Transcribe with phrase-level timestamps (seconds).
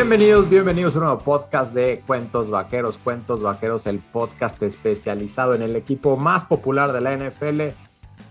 [0.00, 2.96] Bienvenidos, bienvenidos a un nuevo podcast de Cuentos Vaqueros.
[2.96, 7.64] Cuentos Vaqueros, el podcast especializado en el equipo más popular de la NFL,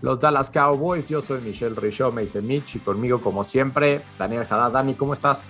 [0.02, 1.06] los Dallas Cowboys.
[1.06, 4.72] Yo soy Michelle Richaud, me dice Mitch, y conmigo, como siempre, Daniel Haddad.
[4.72, 5.46] Dani, ¿cómo estás?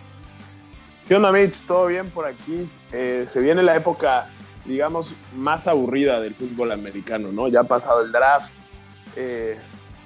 [1.08, 1.58] ¿Qué onda, Mitch?
[1.66, 2.70] ¿Todo bien por aquí?
[2.92, 4.28] Eh, se viene la época,
[4.66, 7.48] digamos, más aburrida del fútbol americano, ¿no?
[7.48, 8.52] Ya ha pasado el draft,
[9.16, 9.58] eh,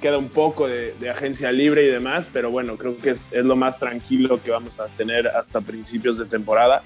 [0.05, 3.79] queda un poco de, agencia libre y demás, pero bueno, creo que es, lo más
[3.79, 6.83] tranquilo que vamos a tener hasta principios de temporada.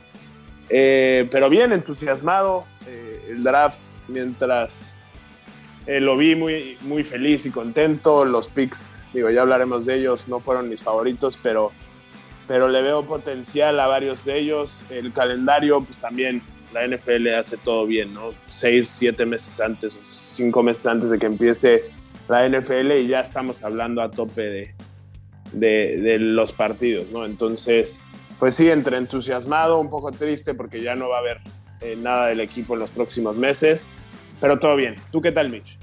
[0.69, 2.65] Eh, pero bien, entusiasmado,
[3.29, 4.95] el draft, mientras
[5.85, 10.39] lo vi muy, muy feliz y contento, los picks, digo, ya hablaremos de ellos, no
[10.39, 11.73] fueron mis favoritos, pero
[12.47, 14.77] pero le veo potencial a varios de ellos.
[14.91, 16.41] El calendario, pues también
[16.73, 18.31] la NFL hace todo bien, ¿no?
[18.47, 21.91] Seis, siete meses antes cinco meses antes de que empiece
[22.29, 24.75] la NFL y ya estamos hablando a tope de,
[25.53, 27.25] de, los partidos, ¿no?
[27.25, 28.01] Entonces,
[28.39, 31.41] pues sí, entre entusiasmado, un poco triste porque ya no va a haber
[31.81, 33.89] eh, nada del equipo en los próximos meses,
[34.41, 34.97] pero todo bien.
[35.11, 35.79] ¿Tú qué tal, Mitch?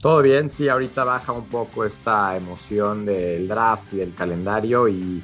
[0.00, 5.22] Todo bien, sí, ahorita baja un poco esta emoción del draft y del calendario y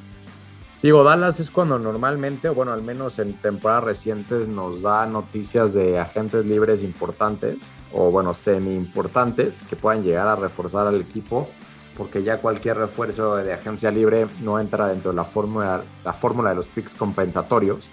[0.83, 5.73] Digo, Dallas es cuando normalmente, o bueno, al menos en temporadas recientes, nos da noticias
[5.73, 7.59] de agentes libres importantes,
[7.93, 11.49] o bueno, semi importantes, que puedan llegar a reforzar al equipo,
[11.97, 16.51] porque ya cualquier refuerzo de agencia libre no entra dentro de la fórmula, la fórmula
[16.51, 17.89] de los picks compensatorios,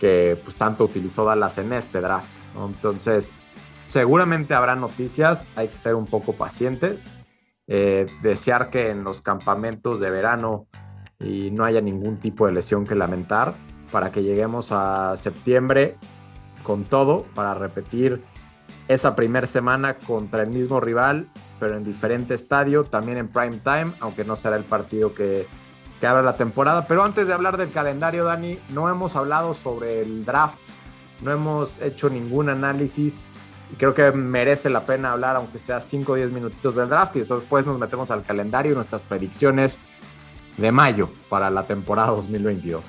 [0.00, 2.28] que pues tanto utilizó Dallas en este draft.
[2.56, 3.30] Entonces,
[3.86, 7.08] seguramente habrá noticias, hay que ser un poco pacientes,
[7.68, 10.66] eh, desear que en los campamentos de verano
[11.20, 13.54] y no haya ningún tipo de lesión que lamentar
[13.92, 15.96] para que lleguemos a septiembre
[16.62, 18.22] con todo para repetir
[18.88, 21.28] esa primera semana contra el mismo rival,
[21.60, 25.46] pero en diferente estadio, también en prime time, aunque no será el partido que,
[26.00, 26.86] que abra la temporada.
[26.86, 30.58] Pero antes de hablar del calendario, Dani, no hemos hablado sobre el draft,
[31.22, 33.22] no hemos hecho ningún análisis
[33.72, 37.14] y creo que merece la pena hablar, aunque sea 5 o 10 minutitos del draft,
[37.16, 39.78] y después nos metemos al calendario, nuestras predicciones,
[40.60, 42.84] de mayo para la temporada 2022.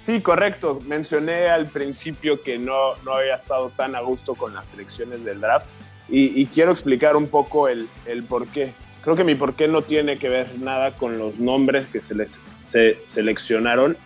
[0.00, 0.80] Sí, correcto.
[0.86, 5.40] Mencioné al principio que no, no había estado tan a gusto con las selecciones del
[5.40, 5.66] draft
[6.08, 8.72] y, quiero explicar un poco el, el por qué.
[9.02, 12.14] Creo que mi por qué no tiene que ver nada con los nombres que se,
[12.14, 13.98] les, se seleccionaron,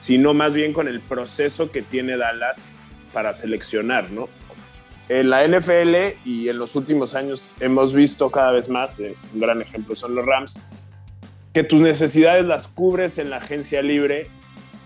[0.00, 2.70] sino más bien con el proceso que tiene Dallas
[3.12, 4.30] para seleccionar, ¿no?
[5.10, 9.40] En la NFL y en los últimos años hemos visto cada vez más, eh, un
[9.40, 10.58] gran ejemplo son los Rams,
[11.52, 14.28] que tus necesidades las cubres en la agencia libre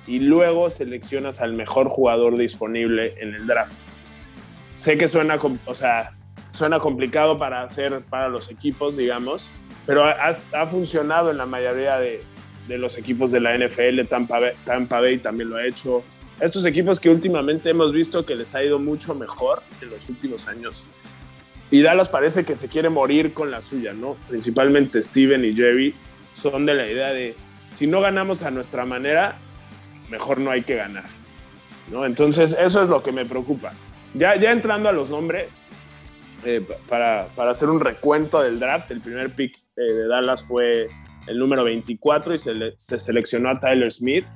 [0.06, 3.76] y luego seleccionas al mejor jugador disponible en el draft.
[4.74, 6.12] Sé que suena, o sea,
[6.52, 9.50] suena complicado para hacer para los equipos, digamos,
[9.86, 12.20] pero ha, funcionado en la mayoría de,
[12.68, 14.06] los equipos de la NFL.
[14.08, 16.02] Tampa Bay, también lo ha hecho.
[16.40, 20.48] Estos equipos que últimamente hemos visto que les ha ido mucho mejor en los últimos
[20.48, 20.84] años.
[21.70, 24.16] Y Dallas parece que se quiere morir con la suya, ¿no?
[24.28, 25.94] Principalmente Steven y Jerry
[26.36, 27.34] son de la idea de
[27.70, 29.36] si no ganamos a nuestra manera,
[30.10, 31.04] mejor no hay que ganar.
[31.90, 32.04] ¿no?
[32.04, 33.72] Entonces, eso es lo que me preocupa.
[34.14, 35.60] Ya, ya entrando a los nombres,
[36.44, 40.88] eh, para, para, hacer un recuento del draft, el primer pick eh, de Dallas fue
[41.26, 44.26] el número 24 y se, se, seleccionó a Tyler Smith,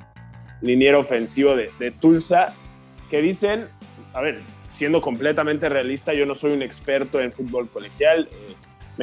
[0.60, 2.54] liniero ofensivo de, de Tulsa,
[3.08, 3.68] que dicen,
[4.12, 8.52] a ver, siendo completamente realista, yo no soy un experto en fútbol colegial, eh,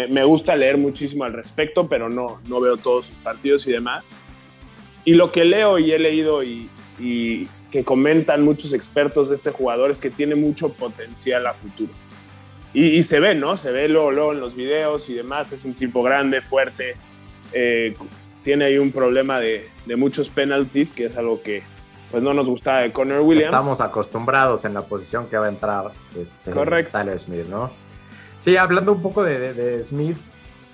[0.06, 4.10] me, gusta leer muchísimo al respecto, pero no, no veo todos sus partidos y demás.
[5.06, 6.70] Y lo que leo y he leído y,
[7.72, 11.92] que comentan muchos expertos de este jugador es que tiene mucho potencial a futuro.
[12.74, 13.58] Y, se ve, ¿no?
[13.58, 15.52] Se ve luego, luego, en los videos y demás.
[15.52, 16.96] Es un tipo grande, fuerte.
[17.52, 17.96] Eh,
[18.44, 21.64] tiene ahí un problema de, de, muchos penalties, que es algo que
[22.12, 23.54] pues no nos gusta de Connor Williams.
[23.54, 26.98] Estamos acostumbrados en la posición que va a entrar este, Correcto.
[26.98, 27.72] Tyler Smith, ¿no?
[28.48, 30.16] Sí, hablando un poco de, Smith,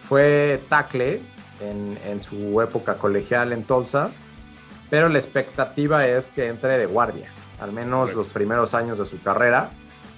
[0.07, 1.23] fue tackle
[1.59, 4.11] en, su época colegial en Tulsa,
[4.91, 9.19] pero la expectativa es que entre de guardia, al menos los primeros años de su
[9.23, 9.71] carrera,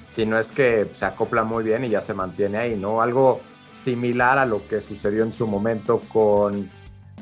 [0.09, 3.01] si no es que se acopla muy bien y ya se mantiene ahí, ¿no?
[3.01, 3.39] Algo
[3.71, 6.69] similar a lo que sucedió en su momento con,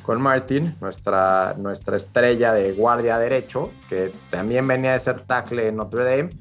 [0.02, 5.76] con Martin, nuestra, nuestra estrella de guardia derecho, que también venía de ser tackle en
[5.76, 6.32] Notre Dame,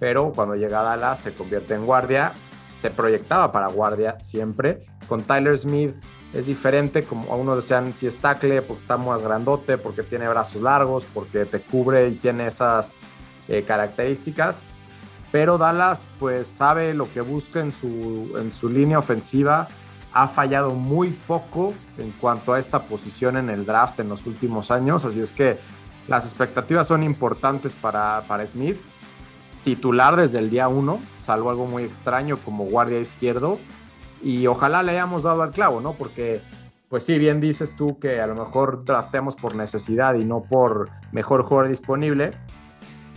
[0.00, 2.32] pero cuando llega a Dallas se convierte en guardia
[2.80, 4.86] se proyectaba para guardia siempre.
[5.08, 5.94] Con Tyler Smith
[6.32, 10.28] es diferente, como a uno decían, si es tackle, porque está más grandote, porque tiene
[10.28, 12.92] brazos largos, porque te cubre y tiene esas
[13.48, 14.62] eh, características.
[15.32, 19.68] Pero Dallas pues sabe lo que busca en su, en su línea ofensiva.
[20.12, 24.70] Ha fallado muy poco en cuanto a esta posición en el draft en los últimos
[24.70, 25.04] años.
[25.04, 25.58] Así es que
[26.06, 28.78] las expectativas son importantes para, para Smith.
[29.68, 33.58] Titular desde el día uno, salvo algo muy extraño como guardia izquierdo.
[34.22, 35.92] Y ojalá le hayamos dado al clavo, ¿no?
[35.92, 36.40] Porque,
[36.88, 40.88] pues sí, bien dices tú que a lo mejor draftemos por necesidad y no por
[41.12, 42.32] mejor jugador disponible.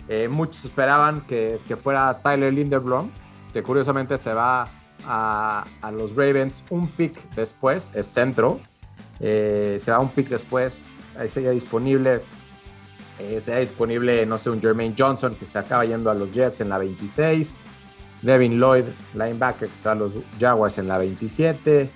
[0.08, 3.08] Eh, muchos esperaban que, fuera Tyler Linderblom,
[3.54, 4.68] que curiosamente se va
[5.06, 8.60] a, a los Ravens un pick después, es centro.
[9.20, 10.82] Eh, se va un pick después,
[11.18, 12.20] ahí sería disponible.
[13.18, 16.60] Eh, sería disponible, no sé, un Jermaine Johnson que se acaba yendo a los Jets
[16.60, 17.56] en la 26.
[18.22, 21.90] Devin Lloyd, linebacker, que está a los Jaguars en la 27.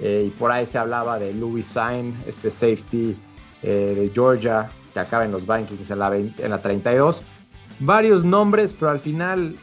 [0.00, 3.16] Eh, y por ahí se hablaba de Louis Sain, este safety
[3.62, 7.22] de Georgia, que acaba en los Vikings en la, en la 32
[7.80, 9.56] varios nombres, pero al final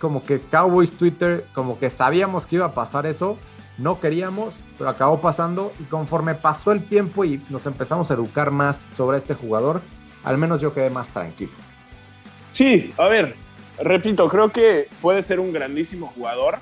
[0.00, 3.38] como que Cowboys Twitter, como que sabíamos que iba a pasar eso,
[3.76, 8.50] no queríamos, pero acabó pasando y conforme pasó el tiempo y nos empezamos a educar
[8.50, 9.82] más sobre este jugador,
[10.24, 11.52] al menos yo quedé más tranquilo.
[12.52, 13.34] Sí, a ver,
[13.82, 16.58] repito, creo que puede ser un grandísimo jugador.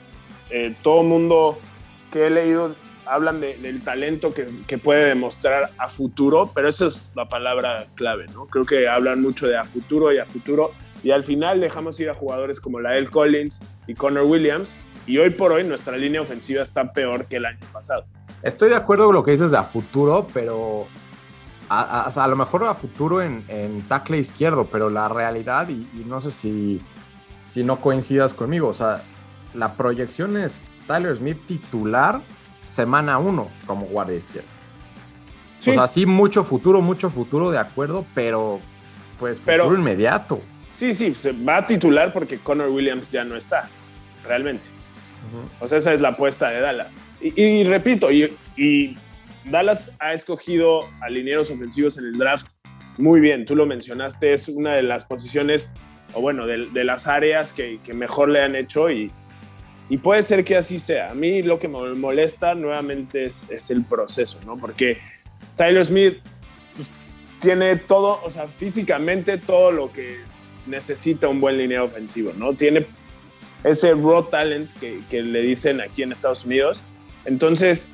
[0.50, 1.58] Eh, todo mundo
[2.12, 2.74] que he leído
[3.06, 8.26] hablan del talento que, que, puede demostrar a futuro, pero esa es la palabra clave,
[8.34, 8.46] ¿no?
[8.46, 12.10] Creo que hablan mucho de a futuro y a futuro y al final dejamos ir
[12.10, 14.76] a jugadores como Lael Collins y Connor Williams
[15.06, 18.04] y hoy por hoy nuestra línea ofensiva está peor que el año pasado.
[18.42, 20.88] Estoy de acuerdo con lo que dices de a futuro, pero
[21.68, 26.30] a, lo mejor a futuro en, en, tackle izquierdo, pero la realidad, y, no sé
[26.30, 26.80] si,
[27.44, 29.02] si no coincidas conmigo, o sea,
[29.54, 32.20] la proyección es Tyler Smith titular
[32.64, 34.48] semana uno como guardia izquierdo.
[35.60, 38.60] O sea, sí, mucho futuro, mucho futuro, de acuerdo, pero
[39.18, 40.40] pues futuro inmediato.
[40.68, 43.68] Sí, sí, se va a titular porque Connor Williams ya no está,
[44.24, 44.68] realmente.
[45.60, 46.94] O sea, esa es la apuesta de Dallas.
[47.20, 48.96] Y, repito, y,
[49.50, 52.48] Dallas ha escogido a linieros ofensivos en el draft
[52.98, 53.44] muy bien.
[53.44, 55.72] Tú lo mencionaste, es una de las posiciones,
[56.14, 59.10] o bueno, de, las áreas que, mejor le han hecho y,
[59.88, 61.10] y, puede ser que así sea.
[61.10, 64.56] A mí lo que me molesta nuevamente es, el proceso, ¿no?
[64.56, 64.98] Porque
[65.56, 66.18] Tyler Smith
[66.74, 66.88] pues,
[67.40, 70.18] tiene todo, o sea, físicamente todo lo que
[70.66, 72.54] necesita un buen línea ofensivo, ¿no?
[72.54, 72.86] Tiene
[73.64, 76.82] ese raw talent que, le dicen aquí en Estados Unidos.
[77.24, 77.90] Entonces,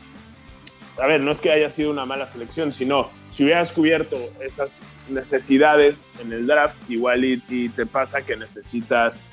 [0.99, 4.83] a ver, no es que haya sido una mala selección, sino si hubieras cubierto esas
[5.09, 9.29] necesidades en el draft, igual y, te pasa que necesitas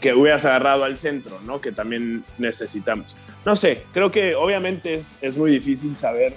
[0.00, 1.60] que hubieras agarrado al centro, ¿no?
[1.60, 3.16] Que también necesitamos.
[3.44, 6.36] No sé, creo que obviamente es, es muy difícil saber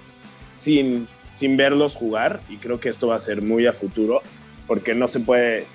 [0.51, 4.21] sin, sin verlos jugar y creo que esto va a ser muy a futuro
[4.67, 5.65] porque no se puede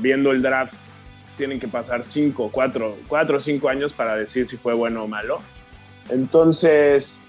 [0.00, 0.74] viendo el draft,
[1.36, 5.08] tienen que pasar 5, 4, 4 o 5 años para decir si fue bueno o
[5.08, 5.38] malo.
[6.08, 7.20] Entonces,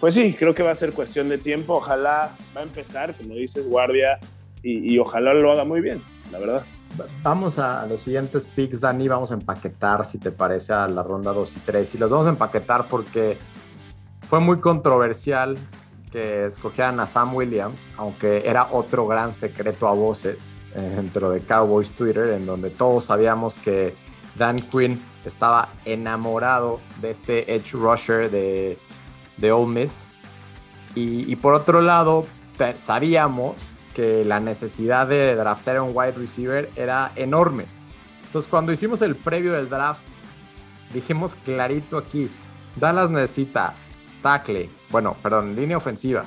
[0.00, 1.74] pues sí, creo que va a ser cuestión de tiempo.
[1.74, 4.18] Ojalá va a empezar, como dices, guardia,
[4.62, 6.02] y, ojalá lo haga muy bien,
[6.32, 6.64] la verdad.
[7.22, 9.08] Vamos a los siguientes picks, Dani.
[9.08, 11.94] Vamos a empaquetar, si te parece, a la ronda 2 y 3.
[11.94, 13.36] Y los vamos a empaquetar porque
[14.22, 15.56] fue muy controversial
[16.10, 21.92] que escogieran a Sam Williams, aunque era otro gran secreto a voces dentro de Cowboys
[21.92, 23.94] Twitter, en donde todos sabíamos que
[24.36, 28.78] Dan Quinn estaba enamorado de este edge rusher de,
[29.36, 30.06] de Ole Miss.
[30.94, 32.26] Y, por otro lado,
[32.76, 33.56] sabíamos
[33.94, 37.66] que la necesidad de draftar a un wide receiver era enorme.
[38.26, 40.02] Entonces, cuando hicimos el previo del draft,
[40.92, 42.30] dijimos clarito aquí,
[42.76, 43.74] Dallas necesita
[44.22, 46.24] tackle, bueno, perdón, línea ofensiva,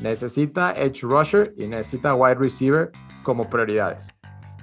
[0.00, 4.06] necesita edge rusher y necesita wide receiver como prioridades.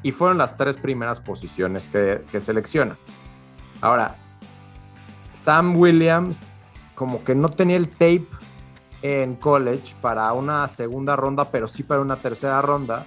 [0.03, 2.98] Y fueron las tres primeras posiciones que selecciona.
[3.82, 4.15] Ahora,
[5.34, 6.48] Sam Williams
[6.95, 8.27] como que no tenía el tape
[9.01, 13.05] en college para una segunda ronda, pero sí para una tercera ronda.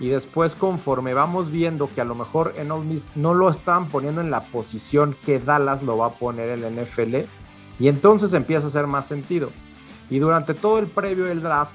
[0.00, 3.88] Y después, conforme vamos viendo que a lo mejor en Ole Miss no lo están
[3.88, 7.26] poniendo en la posición que Dallas lo va a poner en el NFL,
[7.80, 9.50] y entonces empieza a hacer más sentido.
[10.10, 11.72] Y durante todo el previo del draft,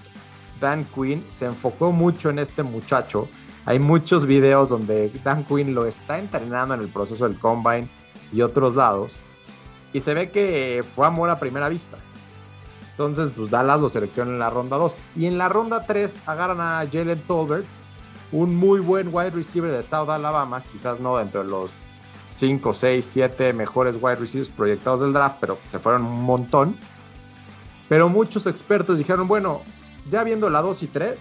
[0.60, 3.28] Dan Quinn se enfocó mucho en este muchacho.
[3.66, 7.90] Hay muchos videos donde Dan Quinn lo está entrenando en el proceso del combine
[8.32, 9.18] y otros lados.
[9.94, 11.98] Y se ve que fue amor a primera vista.
[12.92, 14.96] Entonces, pues Dallas lo selecciona en la ronda 2.
[15.16, 17.66] Y en la ronda 3 agarran a Jalen Tolbert,
[18.32, 21.72] un muy buen wide receiver de South Alabama, quizás no dentro de los
[22.36, 26.76] 5, 6, 7 mejores wide receivers proyectados del draft, pero se fueron un montón.
[27.90, 29.62] Pero muchos expertos dijeron, bueno,
[30.10, 31.18] ya viendo la 2 y 3,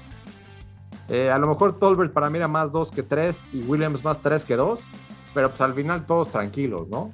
[1.08, 4.20] eh, a lo mejor Tolbert para mí era más 2 que 3 y Williams más
[4.20, 4.80] 3 que 2,
[5.34, 7.12] pero pues al final todos tranquilos, ¿no?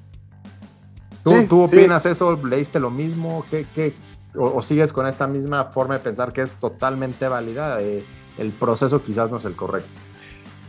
[1.23, 2.39] ¿Tú, ¿tú opinas eso?
[2.43, 3.45] ¿Leíste lo mismo?
[3.51, 3.95] ¿Qué, qué,
[4.35, 7.79] o, sigues con esta misma forma de pensar que es totalmente válida?
[7.81, 9.91] el proceso quizás no es el correcto.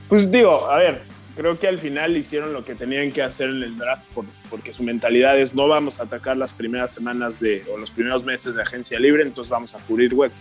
[0.07, 1.03] Pues digo, a ver,
[1.35, 4.01] creo que al final hicieron lo que tenían que hacer en el draft
[4.49, 8.23] porque su mentalidad es no vamos a atacar las primeras semanas de, o los primeros
[8.23, 10.39] meses de agencia libre, entonces vamos a cubrir huecos.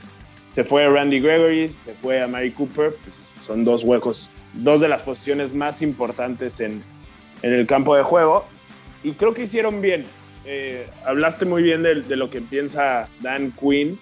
[0.48, 4.88] Se fue Randy Gregory, se fue a Mary Cooper, pues son dos huecos, dos de
[4.88, 6.82] las posiciones más importantes en,
[7.42, 8.46] en el campo de juego
[9.02, 10.04] y creo que hicieron bien.
[10.44, 13.98] Eh, hablaste muy bien de, lo que piensa Dan Quinn.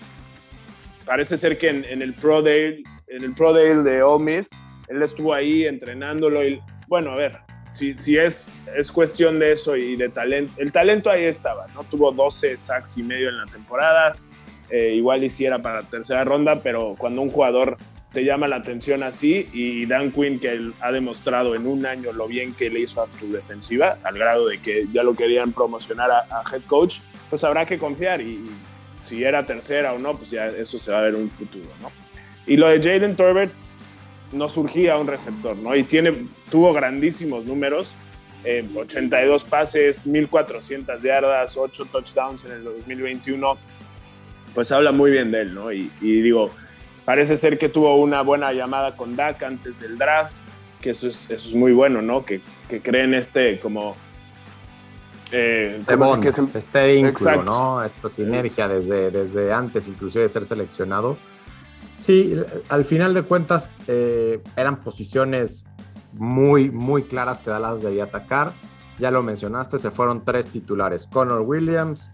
[1.04, 4.48] Parece ser que en, el Pro Day, en el Pro Day de Ole Miss,
[4.88, 6.40] él estuvo ahí entrenándolo
[6.88, 7.38] bueno, a ver,
[7.72, 11.82] si, si es, es cuestión de eso y de talento, el talento ahí estaba, ¿no?
[11.84, 14.16] Tuvo 12 sacks y medio en la temporada,
[14.70, 17.76] eh, igual hiciera para la tercera ronda, pero cuando un jugador
[18.12, 22.26] te llama la atención así y Dan Quinn que ha demostrado en un año lo
[22.26, 26.10] bien que le hizo a tu defensiva, al grado de que ya lo querían promocionar
[26.10, 26.98] a, head coach,
[27.28, 28.46] pues habrá que confiar y,
[29.04, 31.68] si era tercera o no, pues ya eso se va a ver en un futuro,
[31.80, 31.92] ¿no?
[32.46, 33.52] Y lo de Jalen Torbert,
[34.32, 35.76] no surgía un receptor, ¿no?
[35.76, 37.94] Y tiene, tuvo grandísimos números,
[38.74, 43.56] 82 eh, pases, 1400 yardas, 8 touchdowns en el 2021,
[44.54, 45.70] pues habla muy bien de él, ¿no?
[45.70, 46.50] y digo,
[47.06, 50.36] Parece ser que tuvo una buena llamada con Dak antes del draft,
[50.80, 52.24] que eso es, eso es muy bueno, ¿no?
[52.24, 53.96] Que, que creen este como...
[55.30, 55.80] Eh,
[56.20, 57.84] que este vínculo, ¿no?
[57.84, 61.16] Esta sinergia desde, desde antes inclusive de ser seleccionado.
[62.00, 62.34] Sí,
[62.68, 65.64] al final de cuentas eh, eran posiciones
[66.12, 68.52] muy, muy claras que Dallas debía atacar.
[68.98, 71.08] Ya lo mencionaste, se fueron tres titulares.
[71.12, 72.10] Connor Williams,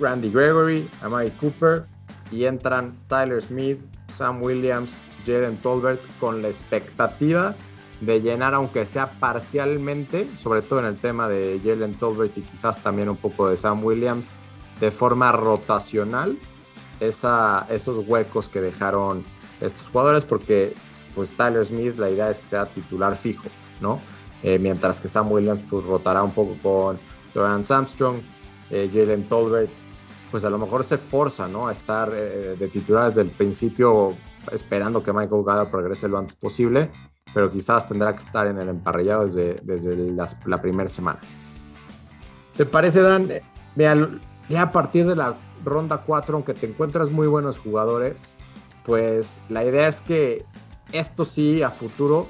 [0.00, 1.84] Randy Gregory, Amari Cooper
[2.32, 3.78] y entran Tyler Smith,
[4.16, 4.96] Sam Williams,
[5.26, 7.54] Jaden Tolbert con la expectativa
[8.00, 12.82] de llenar, aunque sea parcialmente, sobre todo en el tema de Jalen Tolbert y quizás
[12.82, 14.30] también un poco de Sam Williams,
[14.80, 16.36] de forma rotacional,
[16.98, 19.24] esos huecos que dejaron
[19.60, 20.74] estos jugadores, porque
[21.14, 23.44] pues Tyler Smith la idea es que sea titular fijo,
[23.80, 24.00] ¿no?
[24.42, 26.98] Eh, mientras que Sam Williams pues rotará un poco con
[27.34, 28.16] Doran Armstrong,
[28.70, 29.70] eh, Jalen Tolbert
[30.32, 31.68] pues a lo mejor se forza, ¿no?
[31.68, 34.16] A estar eh, de titular desde el principio
[34.50, 36.90] esperando que Michael Gallup progrese lo antes posible,
[37.32, 40.10] pero quizás tendrá que estar en el emparrillado desde, desde
[40.46, 41.20] la primera semana.
[42.56, 43.28] ¿Te parece, Dan?
[44.48, 48.34] ya a partir de la ronda 4, aunque te encuentras muy buenos jugadores,
[48.84, 50.44] pues la idea es que
[50.92, 52.26] estos sí a futuro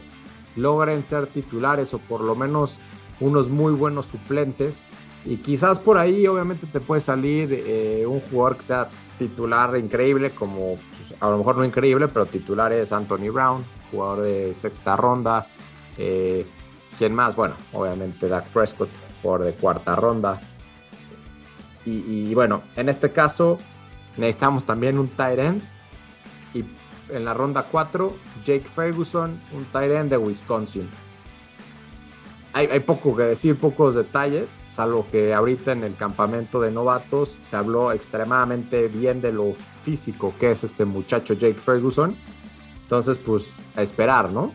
[0.56, 2.78] logren ser titulares o por lo menos
[3.21, 4.82] unos muy buenos suplentes
[5.25, 8.88] y quizás por ahí, obviamente, te puede salir eh, un jugador que sea
[9.19, 14.23] titular increíble, como pues, a lo mejor no increíble, pero titular es Anthony Brown, jugador
[14.23, 15.47] de sexta ronda.
[15.97, 16.47] Eh,
[16.99, 17.37] ¿Quién más?
[17.37, 18.91] Bueno, obviamente Dak Prescott,
[19.23, 20.41] jugador de cuarta ronda.
[21.85, 23.59] Y, bueno, en este caso
[24.17, 25.62] necesitamos también un tight end.
[26.55, 26.64] Y
[27.12, 28.12] en la ronda 4,
[28.45, 30.88] Jake Ferguson, un tight end de Wisconsin
[32.54, 37.56] hay, poco que decir, pocos detalles, salvo que ahorita en el campamento de novatos se
[37.56, 39.54] habló extremadamente bien de lo
[39.85, 42.16] físico que es este muchacho Jake Ferguson.
[42.82, 44.52] Entonces, pues a esperar, ¿no?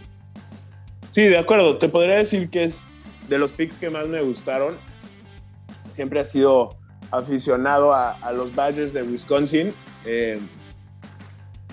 [1.09, 1.77] Sí, de acuerdo.
[1.77, 2.87] Te podría decir que es
[3.27, 4.77] de los picks que más me gustaron.
[5.91, 6.77] Siempre ha sido
[7.09, 9.73] aficionado a, los Badgers de Wisconsin.
[10.05, 10.39] Eh,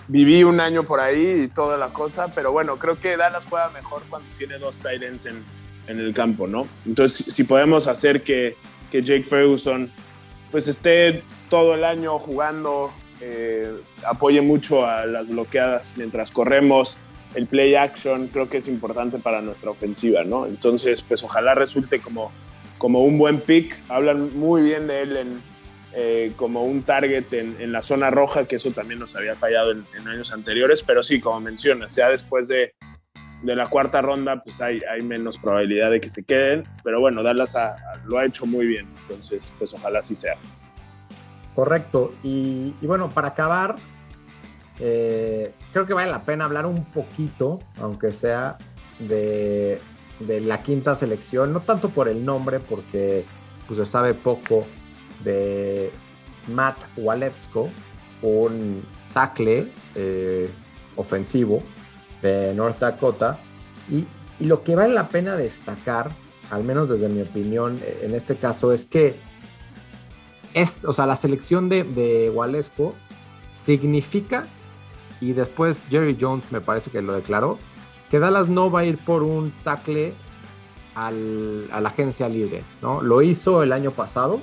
[0.08, 3.68] viví un año por ahí y toda la cosa, pero bueno, creo que Dallas juega
[3.68, 5.44] mejor cuando tiene dos Titans en,
[5.86, 6.66] en el campo, ¿no?
[6.86, 8.56] Entonces, si podemos hacer que,
[8.90, 9.90] que Jake Ferguson
[10.50, 13.72] pues esté todo el año jugando, eh,
[14.06, 16.96] apoye mucho a las bloqueadas mientras corremos,
[17.34, 20.46] el play action creo que es importante para nuestra ofensiva, ¿no?
[20.46, 22.30] Entonces, pues ojalá resulte como,
[22.78, 23.76] como un buen pick.
[23.88, 25.42] Hablan muy bien de él en,
[25.94, 29.72] eh, como un target en, en, la zona roja, que eso también nos había fallado
[29.72, 32.74] en, en, años anteriores, pero sí, como mencionas, ya después de,
[33.44, 36.64] de la cuarta ronda, pues hay, hay menos probabilidad de que se queden.
[36.82, 37.56] Pero bueno, Dallas
[38.06, 38.88] lo ha hecho muy bien.
[39.02, 40.36] Entonces, pues ojalá así sea.
[41.54, 42.14] Correcto.
[42.22, 43.76] Y, bueno, para acabar,
[44.80, 48.56] eh, creo que vale la pena hablar un poquito, aunque sea,
[48.98, 49.78] de,
[50.20, 51.52] de, la quinta selección.
[51.52, 53.26] No tanto por el nombre, porque
[53.68, 54.66] pues se sabe poco
[55.22, 55.90] de
[56.48, 57.68] Matt Waletsko,
[58.22, 58.82] un
[59.12, 60.50] tackle eh,
[60.96, 61.62] ofensivo
[62.24, 63.38] de North Dakota.
[63.90, 64.06] Y,
[64.40, 66.10] lo que vale la pena destacar,
[66.50, 69.14] al menos desde mi opinión eh, en este caso, es que
[70.54, 72.94] es, o sea, la selección de, de Walesco
[73.64, 74.44] significa,
[75.20, 77.58] y después Jerry Jones me parece que lo declaró,
[78.10, 80.14] que Dallas no va a ir por un tackle
[80.96, 83.02] a la agencia libre, ¿no?
[83.02, 84.40] Lo hizo el año pasado,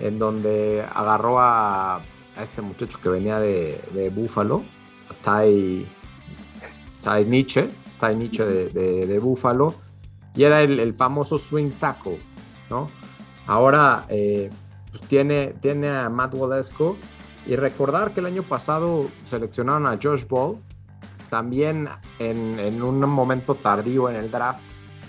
[0.00, 2.00] en donde agarró a,
[2.40, 4.62] este muchacho que venía de, de Buffalo,
[5.08, 5.86] a Ty
[7.04, 7.68] Ty Nietzsche,
[8.00, 9.74] Ty Nietzsche de, de, Buffalo,
[10.34, 12.18] y era el, famoso swing tackle,
[12.70, 12.90] ¿no?
[13.46, 14.50] Ahora eh,
[14.90, 16.96] pues tiene, tiene a Matt Wodesco,
[17.46, 20.56] y recordar que el año pasado seleccionaron a Josh Ball,
[21.28, 24.62] también en, un momento tardío en el draft,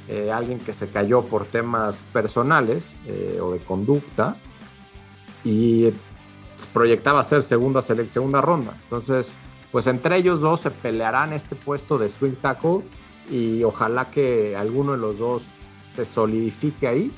[0.08, 4.36] eh, alguien que se cayó por temas personales eh, o de conducta
[5.44, 5.92] y
[6.74, 8.78] proyectaba ser segunda, segunda ronda.
[8.84, 9.34] Entonces,
[9.76, 12.80] pues entre ellos dos se pelearán este puesto de swing tackle
[13.30, 15.48] y ojalá que alguno de los dos
[15.90, 17.12] se solidifique ahí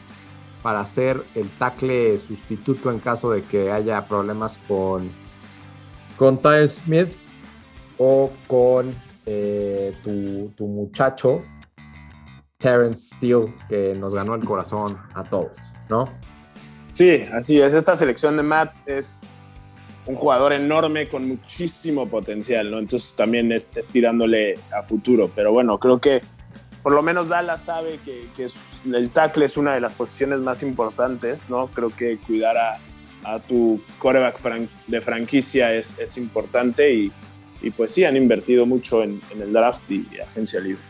[0.63, 5.11] para ser el tackle sustituto en caso de que haya problemas con,
[6.17, 7.09] con Tyler Smith
[7.99, 8.91] o con
[9.27, 11.43] eh, tu, tu, muchacho
[12.57, 15.59] Terrence Steele, que nos ganó el corazón a todos,
[15.89, 16.09] ¿no?
[16.95, 17.75] Sí, así es.
[17.75, 19.19] Esta selección de Matt es
[20.07, 22.79] un jugador enorme con muchísimo potencial, ¿no?
[22.79, 25.29] Entonces también es, tirándole a futuro.
[25.35, 26.21] Pero bueno, creo que
[26.81, 28.29] por lo menos Dallas sabe que,
[28.85, 31.67] el tackle es una de las posiciones más importantes, ¿no?
[31.67, 32.79] Creo que cuidar a,
[33.45, 34.39] tu coreback
[34.87, 37.11] de franquicia es, importante y,
[37.61, 40.81] y, pues sí, han invertido mucho en, el draft y, agencia libre.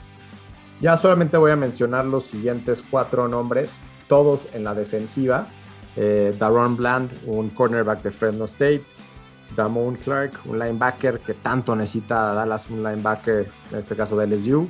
[0.79, 5.47] Ya solamente voy a mencionar los siguientes cuatro nombres, todos en la defensiva.
[5.95, 8.83] Eh, Daron Bland, un cornerback de Fresno State.
[9.55, 14.67] Damon Clark, un linebacker que tanto necesita Dallas, un linebacker, en este caso de LSU.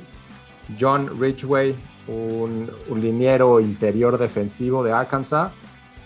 [0.78, 1.74] John Ridgway,
[2.06, 5.52] un, liniero interior defensivo de Arkansas.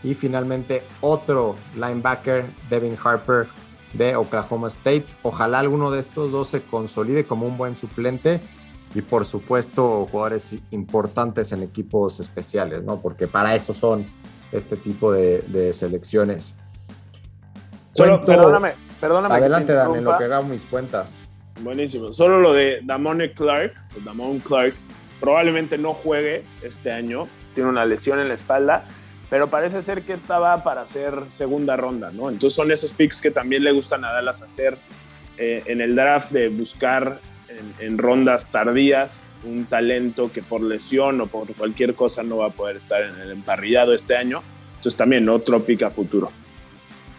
[0.04, 3.46] Y finalmente otro linebacker, Devin Harper
[3.92, 5.06] de Oklahoma State.
[5.22, 8.40] Ojalá alguno de estos dos se consolide como un buen suplente.
[8.94, 13.00] Y por supuesto, jugadores importantes en equipos especiales, ¿no?
[13.00, 14.04] Porque para eso son
[14.50, 16.54] este tipo de selecciones.
[17.92, 19.34] Solo, perdóname, perdóname.
[19.34, 21.16] Adelante, Dan, en lo que hago mis cuentas.
[21.60, 22.12] Buenísimo.
[22.12, 23.74] Solo lo de Damone Clark,
[24.04, 24.74] Damone Clark,
[25.20, 28.84] probablemente no juegue este año, tiene una lesión en la espalda,
[29.28, 32.30] pero parece ser que estaba para hacer segunda ronda, ¿no?
[32.30, 34.78] Entonces son esos picks que también le gustan a Dallas hacer
[35.36, 41.20] eh, en el draft de buscar en, en, rondas tardías un talento que por lesión
[41.20, 44.42] o por cualquier cosa no va a poder estar en el emparrillado este año.
[44.76, 46.30] Entonces también otro pick a futuro.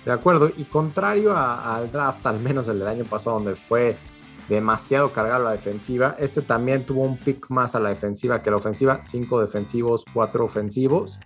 [0.06, 3.96] De acuerdo, y contrario al draft, al menos el del año pasado, donde fue
[4.50, 8.58] demasiado cargado la defensiva, este también tuvo un pick más a la defensiva que la
[8.58, 11.20] ofensiva, cinco defensivos, cuatro ofensivos,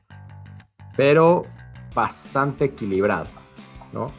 [0.95, 1.43] pero
[1.95, 3.27] bastante equilibrado,
[3.91, 4.11] ¿no?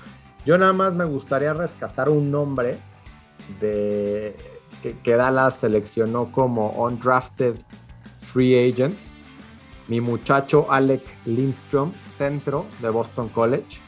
[0.45, 2.79] Yo nada más me gustaría rescatar un nombre
[3.61, 4.37] de
[4.83, 7.57] que, que Dallas seleccionó como undrafted
[8.33, 8.99] free agent,
[9.87, 13.88] mi muchacho Alec Lindstrom, centro de Boston College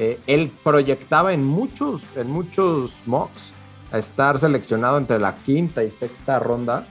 [0.00, 3.52] eh, él proyectaba en muchos, en muchos mocks
[3.90, 6.86] a estar seleccionado entre la quinta y sexta ronda.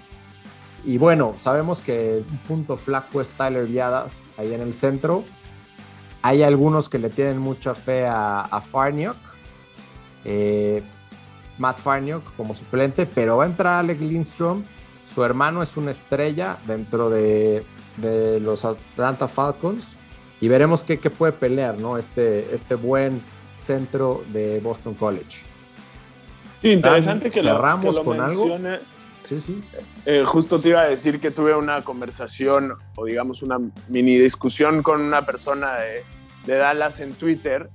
[0.84, 5.24] Y bueno, sabemos que un punto flaco es Tyler Viadas ahí en el centro.
[6.22, 9.16] Hay algunos que le tienen mucha fe a, Farniok,
[10.26, 10.84] eh,
[11.58, 14.66] Matt Farniok como suplente, pero va a entrar Alec Lindstrom.
[15.16, 17.64] Su hermano es una estrella dentro de,
[17.96, 19.97] de los Atlanta Falcons
[20.40, 21.98] y veremos qué, puede pelear, ¿no?
[21.98, 23.22] Este, este buen
[23.66, 25.42] centro de Boston College.
[26.62, 28.58] Sí, interesante que cerramos lo, con algo.
[29.24, 29.62] Sí, sí.
[30.06, 33.58] Eh, justo te iba a decir que tuve una conversación o digamos una
[33.90, 36.04] mini discusión con una persona de,
[36.46, 37.70] Dallas en Twitter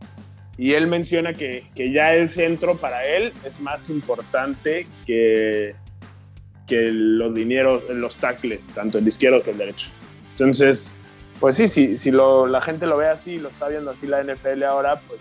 [0.56, 5.74] y él menciona que, que, ya el centro para él es más importante que,
[6.66, 9.90] que los dineros, los tackles, tanto el izquierdo que el derecho.
[10.32, 10.96] Entonces,
[11.42, 15.00] pues sí, si la gente lo ve así, lo está viendo así la NFL ahora,
[15.08, 15.20] pues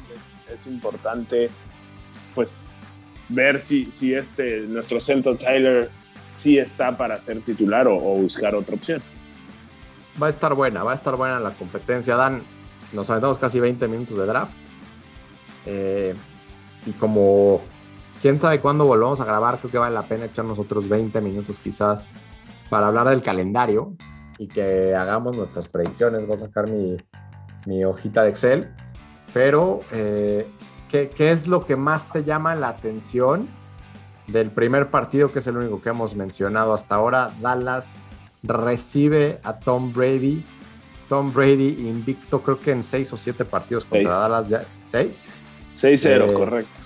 [0.53, 1.49] es, importante
[2.35, 2.75] pues
[3.27, 5.89] ver si, si este, nuestro centro Tyler
[6.31, 9.01] sí está para ser titular o, buscar otra opción.
[10.21, 12.15] Va a estar buena, va a estar buena la competencia.
[12.15, 12.43] Dan,
[12.93, 14.53] nos aventamos casi 20 minutos de draft.
[15.65, 16.13] Eh,
[16.85, 17.61] y como
[18.21, 21.57] quién sabe cuándo volvamos a grabar, creo que vale la pena echarnos otros 20 minutos
[21.57, 22.09] quizás
[22.69, 23.95] para hablar del calendario,
[24.41, 26.25] y que hagamos nuestras predicciones.
[26.25, 26.97] Voy a sacar mi,
[27.67, 28.71] mi hojita de Excel.
[29.35, 30.47] Pero, eh,
[30.89, 33.47] ¿qué, ¿qué, es lo que más te llama la atención
[34.25, 37.29] del primer partido, que es el único que hemos mencionado hasta ahora?
[37.39, 37.89] Dallas
[38.41, 40.43] recibe a Tom Brady.
[41.07, 44.49] Tom Brady invicto, creo que en seis o siete partidos contra Dallas.
[44.49, 45.23] Ya, ¿Seis?
[45.75, 46.79] 6-0, eh, correcto.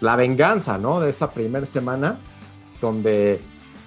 [0.00, 1.00] La venganza, ¿no?
[1.00, 2.18] De esa primera semana,
[2.80, 3.42] donde,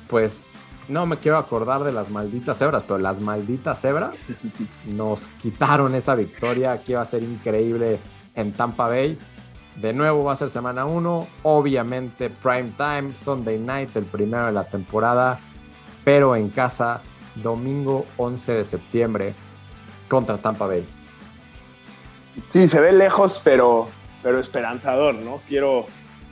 [0.08, 0.51] pues,
[0.92, 4.22] no me quiero acordar de las malditas cebras, pero las malditas cebras
[4.86, 6.74] nos quitaron esa victoria.
[6.74, 8.00] Aquí va a ser increíble
[8.36, 9.18] en Tampa Bay.
[9.78, 14.52] De nuevo va a ser semana 1, obviamente prime time, Sunday night, el primero de
[14.52, 15.40] la temporada,
[16.04, 17.02] pero en casa,
[17.36, 19.34] domingo 11 de septiembre
[20.10, 20.86] contra Tampa Bay.
[22.48, 23.88] Sí, se ve lejos, pero,
[24.22, 25.40] pero esperanzador, ¿no?
[25.48, 25.86] Quiero,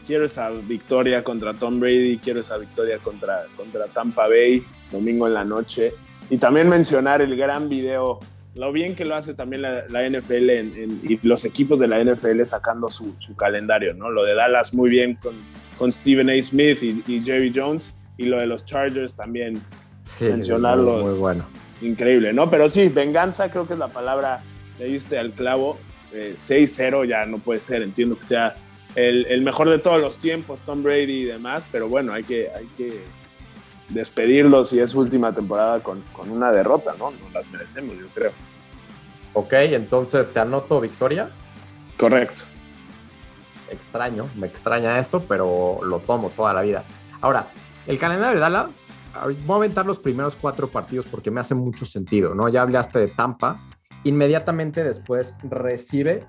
[0.09, 5.35] quiero esa victoria contra Tom Brady, quiero esa victoria contra, contra Tampa Bay, domingo en
[5.35, 5.93] la noche.
[6.31, 8.19] Y también mencionar el gran video
[8.55, 10.49] lo bien que lo hace también la, NFL
[11.07, 14.09] y los equipos de la NFL sacando su, calendario, ¿no?
[14.09, 15.35] Lo de Dallas muy bien con,
[15.77, 16.41] con Stephen A.
[16.41, 19.61] Smith y, Jerry Jones, y lo de los Chargers también
[20.19, 21.03] mencionarlos.
[21.03, 21.45] Muy bueno.
[21.81, 22.49] Increíble, ¿no?
[22.49, 24.41] Pero sí, venganza creo que es la palabra,
[24.79, 25.77] le diste al clavo.
[26.11, 28.55] 6-0 eh, ya no puede ser, entiendo que sea
[29.07, 32.49] el, el, mejor de todos los tiempos, Tom Brady y demás, pero bueno, hay que,
[32.49, 33.03] hay que
[33.89, 37.11] despedirlo si es última temporada con, con una derrota, ¿no?
[37.11, 38.31] No las merecemos, yo creo.
[39.33, 41.29] Ok, entonces te anoto victoria.
[41.97, 42.41] Correcto.
[43.69, 46.83] Extraño, me extraña esto, pero lo tomo toda la vida.
[47.21, 47.47] Ahora,
[47.85, 48.83] el calendario de Dallas,
[49.45, 52.49] voy a aventar los primeros cuatro partidos porque me hace mucho sentido, ¿no?
[52.49, 53.61] Ya hablaste de Tampa,
[54.03, 56.25] inmediatamente después recibe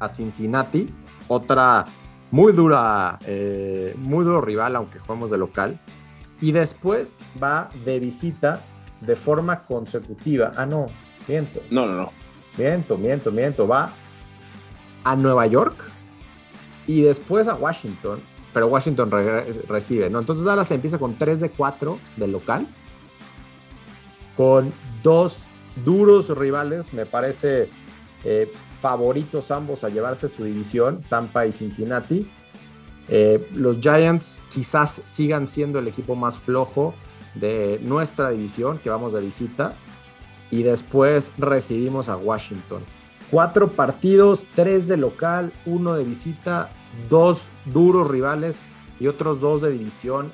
[0.00, 0.86] a Cincinnati,
[1.28, 1.86] otra
[2.30, 5.80] muy dura, eh, muy duro rival, aunque juguemos de local,
[6.40, 8.62] y después va de visita
[9.00, 10.52] de forma consecutiva.
[10.56, 10.86] Ah, no,
[11.26, 11.60] miento.
[11.70, 12.12] No, no, no.
[12.56, 13.66] Miento, miento, miento.
[13.66, 13.90] Va
[15.04, 15.76] a Nueva York
[16.86, 18.20] y después a Washington,
[18.52, 19.10] pero Washington
[19.68, 20.18] recibe, ¿no?
[20.18, 22.66] Entonces Dallas empieza con 3 de 4 del local,
[24.36, 25.46] con dos
[25.84, 27.70] duros rivales, me parece
[28.24, 32.30] eh, favoritos ambos a llevarse su división, Tampa y Cincinnati.
[33.08, 36.94] Eh, los Giants quizás sigan siendo el equipo más flojo
[37.34, 39.74] de nuestra división, que vamos de visita,
[40.50, 42.82] y después recibimos a Washington.
[43.30, 46.70] Cuatro partidos, tres de local, uno de visita,
[47.10, 48.58] dos duros rivales
[48.98, 50.32] y otros dos de división.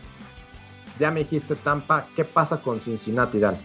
[0.99, 3.57] Ya me dijiste Tampa, ¿qué pasa con Cincinnati, Dan?